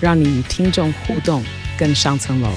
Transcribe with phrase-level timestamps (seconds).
[0.00, 1.42] 让你与听众互动
[1.76, 2.48] 更上层楼。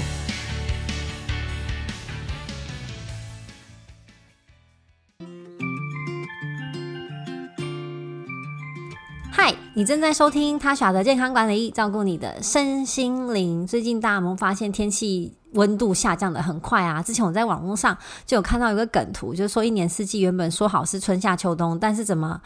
[9.32, 13.66] 嗨，你正在收听他耍的健康管理，照顾你的身心灵。
[13.66, 17.02] 最近大家有没有发现天气温度下降的很快啊？
[17.02, 22.40] 之前我在网络上就有看到一个梗图，就是说一年四季原本说好是春夏秋冬，但是怎么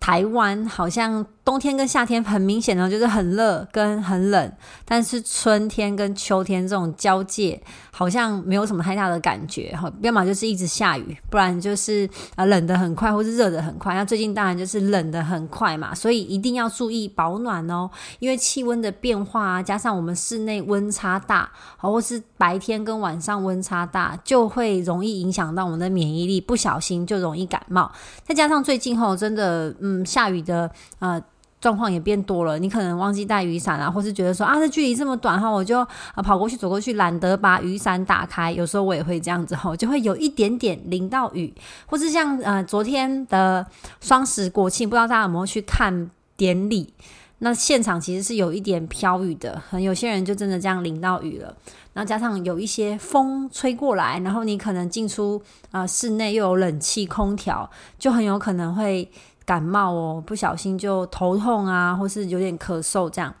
[0.00, 4.52] 台湾好像冬天跟夏天很明显的就是很热跟很冷，
[4.84, 13.94] 但是春天跟秋天这种交界好像没有什么太大的感觉哈，要么就是一直下雨，不然就是啊冷的很快，或是热的很快。
[13.94, 17.88] 那最近当然就是冷的很快嘛，所以一定要注意保暖哦，
[18.18, 27.92] 因为气温的变化啊，加上我们室内温差大，好或是白天跟晚上温差大，就会容易影响到我们的免疫力，不小心就容易感冒。
[28.24, 31.22] 再加上最近吼真的嗯下雨的呃。
[31.60, 38.52] 状况也变多了，你可能忘记带雨伞啊，或是觉得说啊，这距离这么短哈，我就啊跑过去走过去，懒得把雨伞打开。
[38.52, 41.52] 有时候我也会这样子哈，就会有一点点淋到雨，
[41.86, 43.66] 或是像呃昨天的
[44.00, 46.92] 双十国庆，不知道大家有没有去看典礼？
[47.38, 51.54] 那现场其实是有一点飘雨的，很有些人就真的这样淋到雨了。
[51.94, 59.10] 然后加上有一些风吹过来，然后你可能进出啊室内又有冷气空调，就很有可能会。
[59.46, 63.32] 感冒哦，不小心就头痛啊，或是有点咳嗽这样。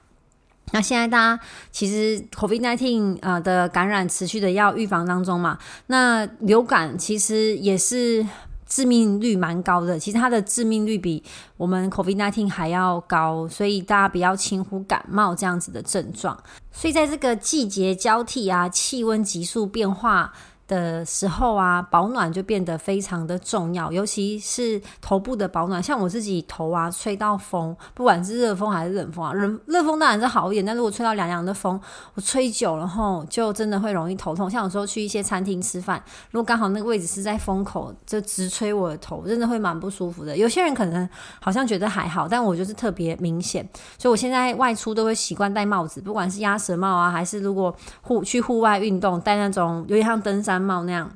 [0.72, 8.26] 那现在大家其实 COVID-19 啊的感染持续的要预防当中嘛，那流感其实也是
[8.66, 11.22] 致命率蛮高的，其实它的致命率比
[11.56, 16.36] 我们 COVID-19 还要高，所以大家不要轻忽感冒这样子的症状。
[16.72, 20.32] 所以在这个季节交替啊，气温急速变化。
[20.68, 25.80] 的时候啊，保暖就变得非常的重要，尤其是头部的保暖。
[25.82, 31.80] 像我自己头啊，吹到风，不管是热风还是冷风啊，冷热风当然是好一点，但如果吹到凉凉的风，
[32.14, 34.50] 我吹久了后，就真的会容易头痛。
[34.50, 40.36] 像有时候去一些餐厅吃饭，如果刚好那个位置是在风口，就直吹我的头，真的会蛮不舒服的。
[40.36, 41.08] 有些人可能
[41.40, 43.64] 好像觉得还好，但我就是特别明显，
[43.96, 47.72] 所以我现在外出都会习惯戴帽子，不管是鸭舌帽啊，还是如果
[48.02, 50.55] 户去户外运动戴那种有点像登山。
[50.60, 51.10] 帽那样，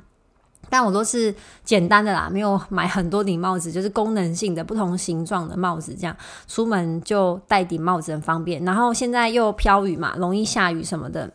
[0.69, 1.35] 但我都是
[1.65, 8.65] 简单的啦，没有买很多顶帽子，就是功能性的不同形状的帽子，这样出门就戴顶帽子很方便。
[8.65, 11.31] 然后现在又飘雨嘛，容易下雨什么的，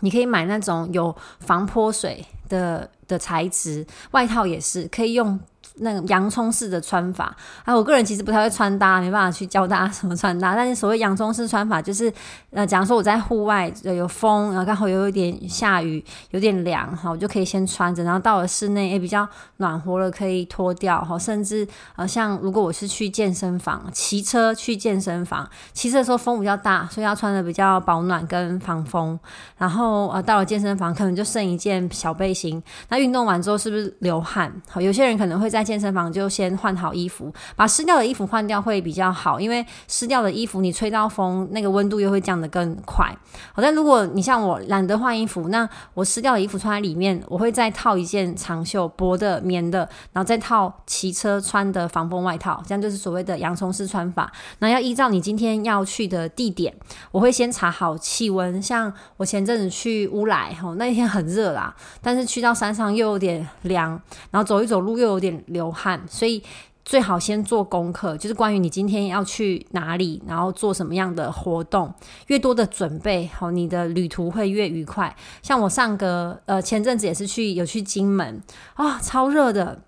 [0.00, 5.38] 你可以买那种有防泼水的的材质外套，也是可以用。
[5.78, 10.54] 那个洋葱式的穿法，啊，我个人其实不太会穿搭，没办法去教大家 什么穿搭。
[10.54, 12.12] 但是所谓洋葱式穿法，就是
[12.50, 29.18] 呃，假如说我在户外呃有风，然后刚好有一点下雨，有点凉，哈，我就可以先穿着，然后到了室内也比较暖和了，可以脱掉，哈，甚至呃，像如果我是去健身房骑车去健身房，骑车的时候风比较大，所以要穿的比较保暖跟防风。
[29.58, 34.52] 然后呃，到了健身房可能就剩一件小背心，那运动完之后是不是流汗？
[34.70, 43.06] 好，有些人可能会在健身房就先换好衣服，把湿掉的衣服换掉会比较好，因为湿掉的衣服你吹到风，那个温度又会降得更快。
[43.54, 54.30] 好，但如果你像我懒得换衣服，那我湿掉的衣服穿在里面，我会再套一件长袖薄的棉的，然后再套骑车穿的防风外套，这样就是所谓的洋葱式穿法。
[54.58, 56.74] 那要依照你今天要去的地点，
[57.10, 58.60] 我会先查好气温。
[58.62, 63.90] 像我前阵子去乌来，吼，那天很热啦，但是去到山上又有点凉，
[64.30, 65.34] 然后走一走路又有点。
[65.54, 66.42] 流汗，所以
[66.84, 71.90] 最好先做功课，就是关于你今天要去哪里，然后做什么样的活动。
[72.26, 75.16] 越多的准备，好，你的旅途会越愉快。
[75.40, 78.42] 像我上个呃前阵子也是去有去金门
[78.74, 79.80] 啊，超热的。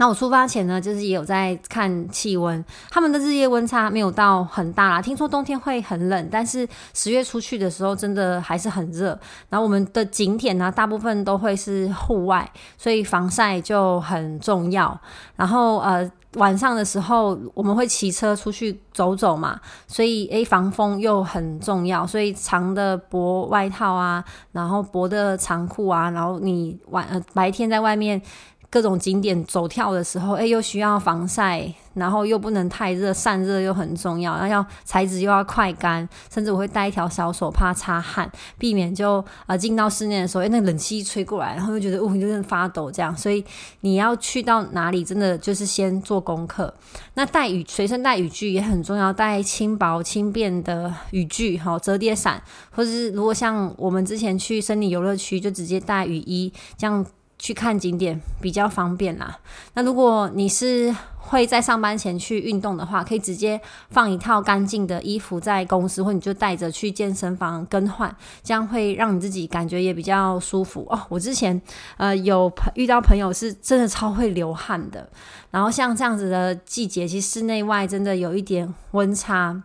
[0.00, 5.02] 那我出发前呢，就是也有在看气温，他们的日夜温差没有到很大啦。
[5.02, 9.08] 听说冬天会很冷，但是十月出去的时候真的还是很热。
[9.50, 14.98] 然后我们的景点呢，大部分都会是户外，所以防晒就很重要。
[15.36, 22.06] 然后呃，晚上的时候我们会骑车出去走走嘛，所以诶防风又很重要。
[22.06, 28.22] 所以长的薄外套啊，然后薄的长裤啊，然后你晚呃白天在外面。
[28.70, 31.74] 各种景点走跳的时候，哎，又需要防晒。
[31.94, 43.14] 然后又不能太热，散热又很重要，然后要材质又要快干，甚至我会带一条小手帕擦汗，避免就呃进到室内的时候，哎，那冷气一吹过来，然后又觉得哦，有点发抖这样。
[43.16, 43.44] 所以
[43.80, 46.72] 你要去到哪里，真的就是先做功课。
[47.14, 52.40] 那带雨随身带雨具也很重要，带轻薄轻便的雨具，哈，折叠伞，
[52.70, 57.04] 或者是如果像我们之前去森林游乐区，就直接带雨衣，这样
[57.40, 59.38] 去看景点比较方便啦。
[59.74, 63.60] 那如果你是会在上班前去运动的话，可以直接
[63.90, 71.00] 放一套干净的衣服在公司，或你就带着去健身房更换，这样会让你自己感觉也比较舒服哦。
[71.08, 71.60] 我之前
[71.96, 75.08] 呃有遇到朋友是真的超会流汗的，
[75.50, 79.62] 然后像这样子的季节，其实室内外真的有一点温差。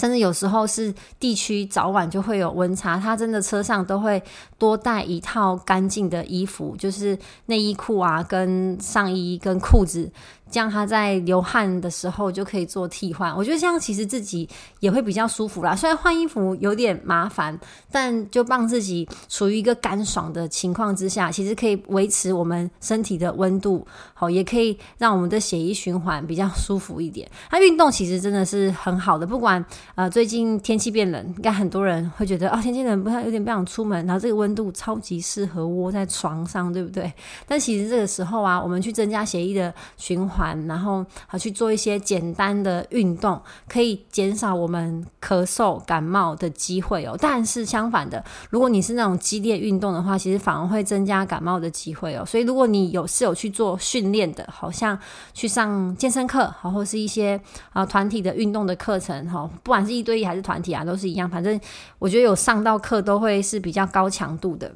[0.00, 4.22] 甚至有时候是地区早晚就会有温差，他真的车上都会
[4.58, 10.10] 多带一套干净的衣服，就是内衣裤啊、跟上衣、跟裤子。
[10.50, 14.48] 这样他在流汗的时候就可以做替换，我觉得这样其实自己
[14.80, 15.76] 也会比较舒服啦。
[15.76, 17.56] 虽然换衣服有点麻烦，
[17.90, 27.30] 但就帮自己处于一个干爽的情况之下，其实可以维持我们身体的温度，好，也可以让我们的血液循环比较舒服一点。
[27.52, 29.64] 那运动其实真的是很好的，不管
[29.94, 37.12] 呃最近天气变冷，应该很多人会觉得哦天气冷不太有点不想出门，然后这个温度超级适合窝在床上，对不对？
[37.46, 40.39] 但其实这个时候啊，我们去增加血液的循环。
[40.66, 47.16] 然后啊去做一些简单的运动，可以减少我们咳嗽感冒的机会哦。
[47.20, 52.24] 但是相反的，如果你是那种激烈运动的话，其实反而会增加感冒的机会哦。
[52.24, 54.98] 所以如果你有是有去做训练的，好像
[55.32, 57.40] 去上健身课，好或是一些
[57.72, 61.28] 啊团体的运动的课程，哈，不管是一对一还是团体啊，都是一样。
[61.28, 61.60] 反正
[61.98, 64.72] 我觉得有上到课都会是比较高强度的。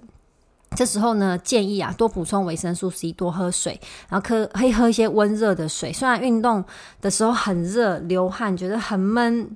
[0.75, 5.93] 这时候呢，建议啊多补充维生素 C，多喝水，然后可可以喝一些温热的水。
[5.93, 6.65] 虽然运动
[7.01, 9.51] 的时候很热，流汗觉得很闷，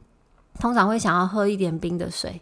[0.61, 2.41] 通常会想要喝一点冰的水。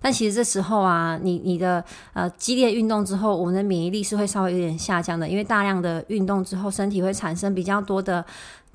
[0.00, 8.24] 但其实这时候啊，你你的呃激烈运动之后，我们的免疫力是会稍微有点下降的，因为大量的运动之后，身体会产生比较多的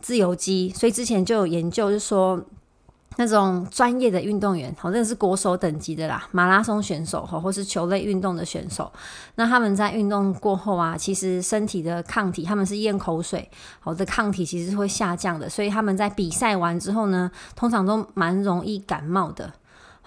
[0.02, 0.70] 自由基。
[0.76, 2.42] 所以之前就有研究就说。
[3.18, 8.92] 那种专业的运动员，好，真的是国手等级的啦，马拉松选手哈，或是球类运动的选手，
[9.36, 13.50] 那他们在运动过后啊，其实身体的抗体，他们是咽口水，
[13.80, 19.52] 好的抗体其实是会下降的，所以他们在比赛完之后呢，通常都蛮容易感冒的，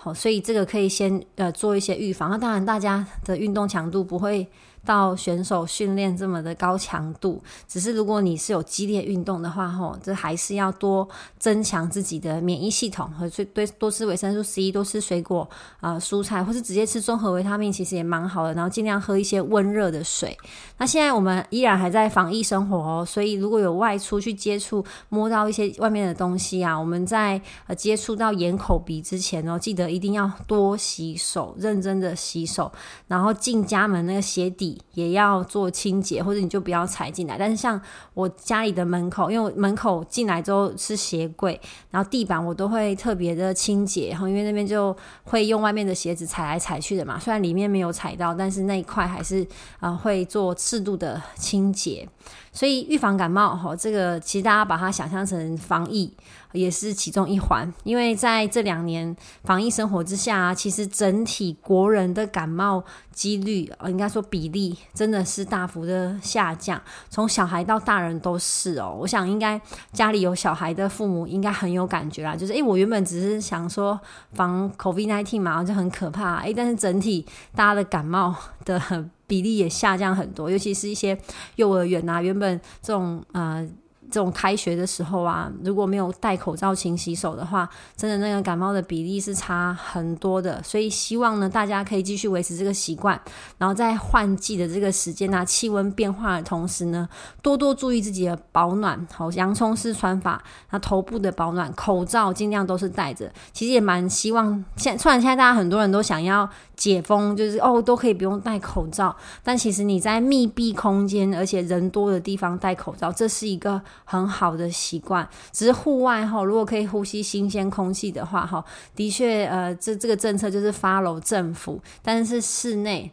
[0.05, 2.29] 好，所以这个可以先呃做一些预防。
[2.29, 4.47] 那当然，大家的运动强度不会。
[4.87, 11.09] 到选手训练这么的高强度，只是如果你是有激烈运动的话，吼，这还是要多
[11.39, 15.49] 增强自己的免疫系统，和最对多吃维生素 C，多吃水果
[15.81, 18.53] 啊蔬菜，或是直接吃综合维他命，其实也蛮好的。
[18.53, 20.37] 然后尽量喝一些温热的水。
[20.77, 32.71] 那现在我们依然还在防疫生活哦，所以如果有外出去接触、摸到一些外面的东西啊，我们在呃接触到眼、口、鼻之前哦，记得一定要多洗手，认真的洗手，
[33.07, 34.83] 然后进家门那个鞋底。
[34.95, 37.37] 也要做清洁，或者你就不要踩进来。
[37.37, 37.81] 但是像
[38.15, 41.61] 我家里的门口，因为门口进来之后是鞋柜，
[41.91, 47.19] 然后地板我都会特别的清洁，然后因为那边就会用外面的鞋子踩来踩去的嘛。
[47.19, 49.45] 虽然里面没有踩到，但是那一块还是
[49.81, 52.09] 啊会做适度的清洁。
[52.53, 56.15] 所以预防感冒哈，这个其实大家把它想象成防疫。
[56.55, 66.81] 也是其中一环，因为在这两年防疫生活之下，其实整体国人的感冒几率，呃，应该说比例真的是大幅的下降，
[67.11, 68.97] 从小孩到大人都是哦。
[69.01, 69.61] 我想应该
[69.93, 74.01] 家里有小孩的父母应该很有感觉啦，就是诶，我原本只是想说
[74.33, 78.33] 防 COVID nineteen 嘛，就很可怕，诶，但是整体大家的感冒
[78.65, 81.19] 的比例也下降很多，尤其是一些
[81.57, 83.69] 幼儿园啊，原本这种呃。
[84.15, 90.63] 这种开学的时候啊，如果没有戴口罩、勤洗手的话，真的那个感冒的比例是差很多的。
[90.63, 93.21] 所以希望呢，大家可以继续维持这个习惯，
[93.59, 97.09] 然后在换季的这个时间啊，气温变化的同时呢，
[97.43, 99.05] 多多注意自己的保暖。
[99.13, 100.41] 好，洋葱式穿法，
[100.71, 103.29] 那头部的保暖，口罩尽量都是戴着。
[103.53, 113.83] 其实也蛮希望，现虽然现在大家很多人都想要解封，就是哦都可以不用戴口罩，但其实你在密闭空间而且人多的地方戴口罩，这是一个。
[114.05, 123.11] 很好的习惯，只是户外哈，如果可以呼吸新鲜空气的话哈，的确呃，这这个政策就是 follow 政府，但是室内。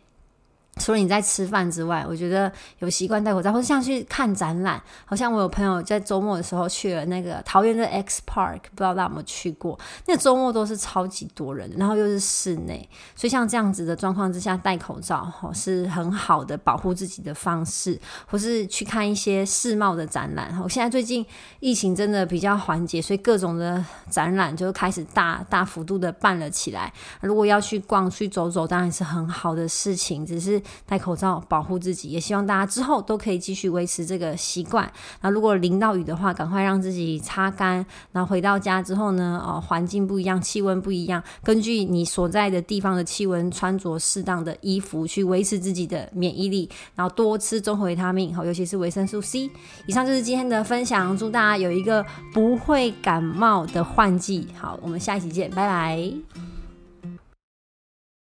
[0.77, 4.81] 除了你在吃饭之外，我觉得有习惯戴口罩，或者像去看展览。
[5.05, 9.77] 好像我有朋友在周末的时候去了那个桃园的 X Park，不知道大家有没有去过？
[10.07, 20.57] 那周末都是超级多人，然后又是室内，所以像这样子的状况之下，戴口罩哈是很好的保护自己的方式，或是去看一些世贸的展览。
[20.63, 21.23] 我，现在最近
[21.59, 26.91] 疫情真的比较缓解，所以各种的展览就开始大大幅度的办了起来。
[27.19, 34.91] 如果要去逛、去走走，当然是很好的事情，只是戴口罩保护自己，也希望大家之后都可以继续维持这个习惯。
[35.21, 37.85] 那如果淋到雨的话，赶快让自己擦干。
[38.11, 46.69] 然后回到家之后呢，哦，环境不一样，气温不一样，根据你所在的地方的气温，穿着适当的衣服去维持自己的免疫力。
[46.95, 49.49] 然后多吃综合维他命，好，尤其是维生素 C。
[49.87, 54.47] 以上就是今天的分享，祝大家有一个不会感冒的换季。
[54.57, 56.50] 好，我们下一期见，拜拜。